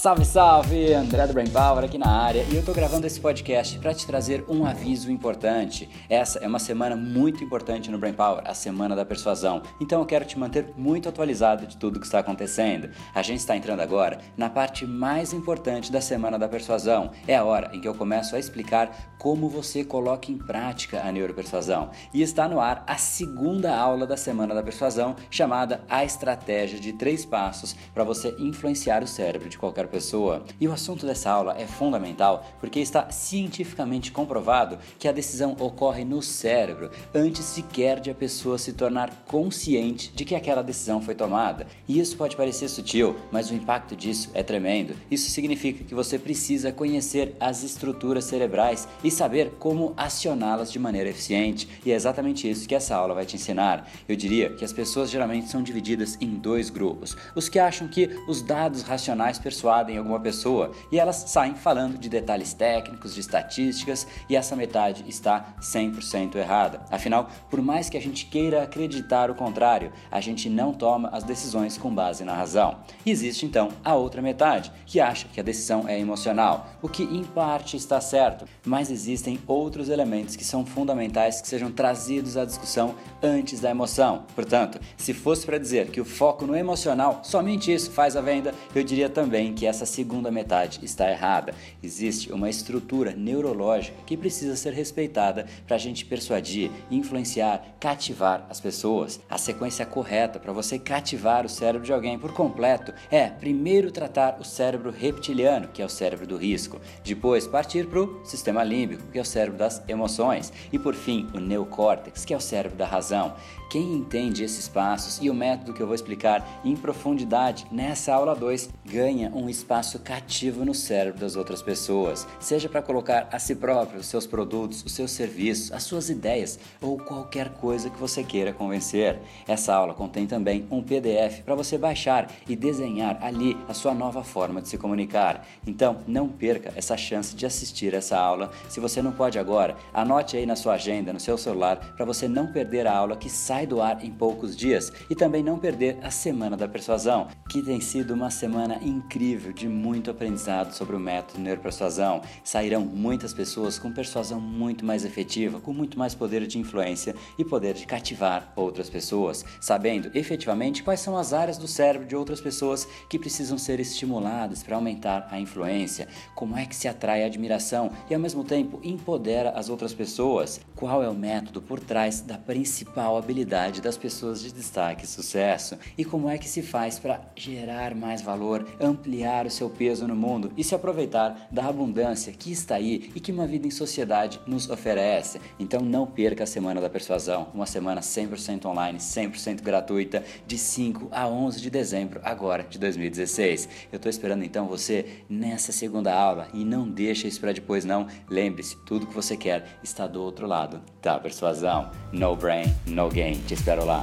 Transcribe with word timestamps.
Salve, 0.00 0.24
salve! 0.24 0.94
André 0.94 1.26
do 1.26 1.34
Brain 1.34 1.50
Power 1.50 1.84
aqui 1.84 1.98
na 1.98 2.08
área 2.08 2.42
e 2.50 2.56
eu 2.56 2.64
tô 2.64 2.72
gravando 2.72 3.06
esse 3.06 3.20
podcast 3.20 3.78
para 3.80 3.92
te 3.92 4.06
trazer 4.06 4.42
um 4.48 4.64
aviso 4.64 5.12
importante. 5.12 5.90
Essa 6.08 6.38
é 6.38 6.48
uma 6.48 6.58
semana 6.58 6.96
muito 6.96 7.44
importante 7.44 7.90
no 7.90 7.98
Brain 7.98 8.14
Power, 8.14 8.42
a 8.46 8.54
semana 8.54 8.96
da 8.96 9.04
persuasão. 9.04 9.60
Então 9.78 10.00
eu 10.00 10.06
quero 10.06 10.24
te 10.24 10.38
manter 10.38 10.72
muito 10.74 11.06
atualizado 11.06 11.66
de 11.66 11.76
tudo 11.76 12.00
que 12.00 12.06
está 12.06 12.20
acontecendo. 12.20 12.88
A 13.14 13.20
gente 13.20 13.40
está 13.40 13.54
entrando 13.54 13.80
agora 13.80 14.20
na 14.38 14.48
parte 14.48 14.86
mais 14.86 15.34
importante 15.34 15.92
da 15.92 16.00
semana 16.00 16.38
da 16.38 16.48
persuasão. 16.48 17.10
É 17.28 17.36
a 17.36 17.44
hora 17.44 17.70
em 17.74 17.78
que 17.78 17.86
eu 17.86 17.94
começo 17.94 18.34
a 18.34 18.38
explicar 18.38 19.10
como 19.18 19.50
você 19.50 19.84
coloca 19.84 20.32
em 20.32 20.38
prática 20.38 21.02
a 21.02 21.12
neuropersuasão. 21.12 21.90
E 22.14 22.22
está 22.22 22.48
no 22.48 22.58
ar 22.58 22.82
a 22.86 22.96
segunda 22.96 23.76
aula 23.76 24.06
da 24.06 24.16
semana 24.16 24.54
da 24.54 24.62
persuasão, 24.62 25.14
chamada 25.30 25.82
A 25.90 26.02
Estratégia 26.06 26.80
de 26.80 26.94
Três 26.94 27.26
Passos 27.26 27.76
para 27.92 28.02
você 28.02 28.34
influenciar 28.38 29.02
o 29.02 29.06
cérebro 29.06 29.50
de 29.50 29.58
qualquer 29.58 29.89
pessoa. 29.90 30.44
E 30.58 30.66
o 30.66 30.72
assunto 30.72 31.04
dessa 31.04 31.30
aula 31.30 31.54
é 31.58 31.66
fundamental 31.66 32.46
porque 32.58 32.80
está 32.80 33.10
cientificamente 33.10 34.12
comprovado 34.12 34.78
que 34.98 35.08
a 35.08 35.12
decisão 35.12 35.56
ocorre 35.58 36.04
no 36.04 36.22
cérebro 36.22 36.90
antes 37.14 37.44
sequer 37.44 38.00
de 38.00 38.10
a 38.10 38.14
pessoa 38.14 38.56
se 38.56 38.72
tornar 38.72 39.10
consciente 39.26 40.12
de 40.14 40.24
que 40.24 40.34
aquela 40.34 40.62
decisão 40.62 41.02
foi 41.02 41.14
tomada. 41.14 41.66
E 41.86 41.98
isso 41.98 42.16
pode 42.16 42.36
parecer 42.36 42.68
sutil, 42.68 43.16
mas 43.30 43.50
o 43.50 43.54
impacto 43.54 43.96
disso 43.96 44.30
é 44.32 44.42
tremendo. 44.42 44.94
Isso 45.10 45.30
significa 45.30 45.84
que 45.84 45.94
você 45.94 46.18
precisa 46.18 46.72
conhecer 46.72 47.34
as 47.40 47.62
estruturas 47.62 48.24
cerebrais 48.24 48.88
e 49.02 49.10
saber 49.10 49.52
como 49.58 49.92
acioná-las 49.96 50.70
de 50.70 50.78
maneira 50.78 51.10
eficiente. 51.10 51.68
E 51.84 51.92
é 51.92 51.94
exatamente 51.94 52.48
isso 52.48 52.68
que 52.68 52.74
essa 52.74 52.94
aula 52.94 53.14
vai 53.14 53.26
te 53.26 53.36
ensinar. 53.36 53.88
Eu 54.08 54.16
diria 54.16 54.50
que 54.50 54.64
as 54.64 54.72
pessoas 54.72 55.10
geralmente 55.10 55.48
são 55.48 55.62
divididas 55.62 56.16
em 56.20 56.28
dois 56.28 56.70
grupos: 56.70 57.16
os 57.34 57.48
que 57.48 57.58
acham 57.58 57.88
que 57.88 58.08
os 58.28 58.42
dados 58.42 58.82
racionais 58.82 59.38
persuadem 59.38 59.79
em 59.88 59.96
alguma 59.96 60.20
pessoa 60.20 60.72
e 60.92 60.98
elas 60.98 61.16
saem 61.28 61.54
falando 61.54 61.96
de 61.96 62.08
detalhes 62.08 62.52
técnicos, 62.52 63.14
de 63.14 63.20
estatísticas 63.20 64.06
e 64.28 64.36
essa 64.36 64.56
metade 64.56 65.04
está 65.08 65.54
100% 65.60 66.34
errada. 66.36 66.82
Afinal, 66.90 67.30
por 67.48 67.62
mais 67.62 67.88
que 67.88 67.96
a 67.96 68.00
gente 68.00 68.26
queira 68.26 68.62
acreditar 68.62 69.30
o 69.30 69.34
contrário, 69.34 69.92
a 70.10 70.20
gente 70.20 70.50
não 70.50 70.72
toma 70.72 71.08
as 71.12 71.24
decisões 71.24 71.78
com 71.78 71.94
base 71.94 72.24
na 72.24 72.34
razão. 72.34 72.78
Existe 73.06 73.46
então 73.46 73.68
a 73.84 73.94
outra 73.94 74.20
metade, 74.20 74.72
que 74.84 75.00
acha 75.00 75.28
que 75.28 75.40
a 75.40 75.42
decisão 75.42 75.88
é 75.88 75.98
emocional, 75.98 76.66
o 76.82 76.88
que 76.88 77.04
em 77.04 77.24
parte 77.24 77.76
está 77.76 78.00
certo, 78.00 78.44
mas 78.64 78.90
existem 78.90 79.38
outros 79.46 79.88
elementos 79.88 80.36
que 80.36 80.44
são 80.44 80.66
fundamentais 80.66 81.40
que 81.40 81.48
sejam 81.48 81.70
trazidos 81.70 82.36
à 82.36 82.44
discussão 82.44 82.94
antes 83.22 83.60
da 83.60 83.70
emoção. 83.70 84.24
Portanto, 84.34 84.80
se 84.96 85.12
fosse 85.12 85.46
para 85.46 85.58
dizer 85.58 85.90
que 85.90 86.00
o 86.00 86.04
foco 86.04 86.46
no 86.46 86.56
emocional, 86.56 87.20
somente 87.22 87.72
isso 87.72 87.90
faz 87.90 88.16
a 88.16 88.20
venda, 88.20 88.54
eu 88.74 88.82
diria 88.82 89.08
também 89.08 89.52
que 89.52 89.66
essa 89.70 89.86
segunda 89.86 90.30
metade 90.30 90.80
está 90.82 91.10
errada. 91.10 91.54
Existe 91.82 92.32
uma 92.32 92.50
estrutura 92.50 93.12
neurológica 93.12 93.96
que 94.04 94.16
precisa 94.16 94.56
ser 94.56 94.72
respeitada 94.72 95.46
para 95.66 95.76
a 95.76 95.78
gente 95.78 96.04
persuadir, 96.04 96.70
influenciar, 96.90 97.76
cativar 97.80 98.46
as 98.50 98.60
pessoas. 98.60 99.20
A 99.30 99.38
sequência 99.38 99.86
correta 99.86 100.38
para 100.38 100.52
você 100.52 100.78
cativar 100.78 101.46
o 101.46 101.48
cérebro 101.48 101.86
de 101.86 101.92
alguém 101.92 102.18
por 102.18 102.32
completo 102.32 102.92
é 103.10 103.28
primeiro 103.28 103.90
tratar 103.90 104.38
o 104.40 104.44
cérebro 104.44 104.90
reptiliano, 104.90 105.68
que 105.68 105.80
é 105.80 105.84
o 105.84 105.88
cérebro 105.88 106.26
do 106.26 106.36
risco, 106.36 106.80
depois 107.04 107.46
partir 107.46 107.86
para 107.86 108.00
o 108.00 108.20
sistema 108.24 108.62
límbico, 108.62 109.06
que 109.10 109.18
é 109.18 109.22
o 109.22 109.24
cérebro 109.24 109.58
das 109.58 109.82
emoções, 109.88 110.52
e 110.72 110.78
por 110.78 110.94
fim 110.94 111.28
o 111.32 111.38
neocórtex, 111.38 112.24
que 112.24 112.34
é 112.34 112.36
o 112.36 112.40
cérebro 112.40 112.76
da 112.76 112.86
razão. 112.86 113.34
Quem 113.70 113.94
entende 113.94 114.42
esses 114.42 114.66
passos 114.66 115.20
e 115.22 115.30
o 115.30 115.34
método 115.34 115.72
que 115.72 115.80
eu 115.80 115.86
vou 115.86 115.94
explicar 115.94 116.60
em 116.64 116.74
profundidade 116.74 117.66
nessa 117.70 118.12
aula 118.12 118.34
2 118.34 118.68
ganha 118.84 119.30
um 119.32 119.48
espaço 119.60 119.98
cativo 119.98 120.64
no 120.64 120.74
cérebro 120.74 121.20
das 121.20 121.36
outras 121.36 121.62
pessoas, 121.62 122.26
seja 122.40 122.68
para 122.68 122.82
colocar 122.82 123.28
a 123.30 123.38
si 123.38 123.54
próprio 123.54 124.00
os 124.00 124.06
seus 124.06 124.26
produtos, 124.26 124.82
os 124.84 124.92
seus 124.92 125.10
serviços, 125.10 125.70
as 125.72 125.82
suas 125.82 126.08
ideias 126.08 126.58
ou 126.80 126.98
qualquer 126.98 127.50
coisa 127.50 127.90
que 127.90 127.98
você 127.98 128.24
queira 128.24 128.52
convencer. 128.52 129.18
Essa 129.46 129.74
aula 129.74 129.94
contém 129.94 130.26
também 130.26 130.66
um 130.70 130.82
PDF 130.82 131.42
para 131.44 131.54
você 131.54 131.76
baixar 131.76 132.30
e 132.48 132.56
desenhar 132.56 133.18
ali 133.22 133.56
a 133.68 133.74
sua 133.74 133.94
nova 133.94 134.24
forma 134.24 134.62
de 134.62 134.68
se 134.68 134.78
comunicar. 134.78 135.46
Então, 135.66 135.98
não 136.06 136.28
perca 136.28 136.72
essa 136.74 136.96
chance 136.96 137.34
de 137.36 137.44
assistir 137.44 137.92
essa 137.94 138.18
aula. 138.18 138.50
Se 138.68 138.80
você 138.80 139.02
não 139.02 139.12
pode 139.12 139.38
agora, 139.38 139.76
anote 139.92 140.36
aí 140.36 140.46
na 140.46 140.56
sua 140.56 140.74
agenda, 140.74 141.12
no 141.12 141.20
seu 141.20 141.36
celular, 141.36 141.94
para 141.96 142.06
você 142.06 142.26
não 142.26 142.50
perder 142.52 142.86
a 142.86 142.96
aula 142.96 143.16
que 143.16 143.28
sai 143.28 143.66
do 143.66 143.82
ar 143.82 144.04
em 144.04 144.10
poucos 144.10 144.56
dias 144.56 144.92
e 145.10 145.14
também 145.14 145.42
não 145.42 145.58
perder 145.58 145.98
a 146.02 146.10
Semana 146.10 146.56
da 146.56 146.68
Persuasão, 146.68 147.28
que 147.48 147.62
tem 147.62 147.80
sido 147.80 148.14
uma 148.14 148.30
semana 148.30 148.78
incrível 148.82 149.49
de 149.52 149.68
muito 149.68 150.10
aprendizado 150.10 150.72
sobre 150.72 150.96
o 150.96 151.00
método 151.00 151.40
neuropersuasão. 151.40 152.22
Sairão 152.44 152.80
muitas 152.80 153.32
pessoas 153.32 153.78
com 153.78 153.92
persuasão 153.92 154.40
muito 154.40 154.84
mais 154.84 155.04
efetiva, 155.04 155.60
com 155.60 155.72
muito 155.72 155.98
mais 155.98 156.14
poder 156.14 156.46
de 156.46 156.58
influência 156.58 157.14
e 157.38 157.44
poder 157.44 157.74
de 157.74 157.86
cativar 157.86 158.52
outras 158.56 158.88
pessoas, 158.88 159.44
sabendo 159.60 160.10
efetivamente 160.14 160.82
quais 160.82 161.00
são 161.00 161.16
as 161.16 161.32
áreas 161.32 161.58
do 161.58 161.68
cérebro 161.68 162.06
de 162.06 162.16
outras 162.16 162.40
pessoas 162.40 162.86
que 163.08 163.18
precisam 163.18 163.58
ser 163.58 163.80
estimuladas 163.80 164.62
para 164.62 164.76
aumentar 164.76 165.28
a 165.30 165.40
influência, 165.40 166.08
como 166.34 166.56
é 166.56 166.66
que 166.66 166.76
se 166.76 166.88
atrai 166.88 167.22
a 167.22 167.26
admiração 167.26 167.90
e 168.08 168.14
ao 168.14 168.20
mesmo 168.20 168.44
tempo 168.44 168.80
empodera 168.82 169.50
as 169.50 169.68
outras 169.68 169.92
pessoas, 169.92 170.60
qual 170.74 171.02
é 171.02 171.08
o 171.08 171.14
método 171.14 171.60
por 171.60 171.80
trás 171.80 172.20
da 172.20 172.38
principal 172.38 173.16
habilidade 173.16 173.80
das 173.80 173.96
pessoas 173.96 174.40
de 174.40 174.52
destaque 174.52 175.04
e 175.04 175.08
sucesso 175.08 175.78
e 175.96 176.04
como 176.04 176.28
é 176.28 176.38
que 176.38 176.48
se 176.48 176.62
faz 176.62 176.98
para 176.98 177.20
gerar 177.34 177.94
mais 177.94 178.22
valor, 178.22 178.66
ampliar 178.80 179.39
o 179.46 179.50
seu 179.50 179.68
peso 179.68 180.06
no 180.06 180.14
mundo 180.14 180.52
e 180.56 180.64
se 180.64 180.74
aproveitar 180.74 181.48
da 181.50 181.66
abundância 181.66 182.32
que 182.32 182.52
está 182.52 182.76
aí 182.76 183.10
e 183.14 183.20
que 183.20 183.32
uma 183.32 183.46
vida 183.46 183.66
em 183.66 183.70
sociedade 183.70 184.40
nos 184.46 184.68
oferece. 184.68 185.40
Então 185.58 185.80
não 185.80 186.06
perca 186.06 186.44
a 186.44 186.46
Semana 186.46 186.80
da 186.80 186.90
Persuasão, 186.90 187.48
uma 187.54 187.66
semana 187.66 188.00
100% 188.00 188.66
online, 188.66 188.98
100% 188.98 189.62
gratuita, 189.62 190.24
de 190.46 190.58
5 190.58 191.08
a 191.10 191.28
11 191.28 191.60
de 191.60 191.70
dezembro 191.70 192.20
agora 192.24 192.62
de 192.62 192.78
2016. 192.78 193.68
Eu 193.92 193.96
estou 193.96 194.10
esperando 194.10 194.44
então 194.44 194.66
você 194.66 195.24
nessa 195.28 195.72
segunda 195.72 196.12
aula 196.12 196.48
e 196.52 196.64
não 196.64 196.88
deixa 196.88 197.28
isso 197.28 197.40
para 197.40 197.52
depois 197.52 197.84
não. 197.84 198.06
Lembre-se, 198.28 198.76
tudo 198.84 199.06
que 199.06 199.14
você 199.14 199.36
quer 199.36 199.78
está 199.82 200.06
do 200.06 200.22
outro 200.22 200.46
lado 200.46 200.80
da 201.02 201.18
persuasão. 201.18 201.90
No 202.12 202.36
brain, 202.36 202.64
no 202.86 203.08
gain. 203.08 203.40
Te 203.46 203.54
espero 203.54 203.84
lá. 203.84 204.02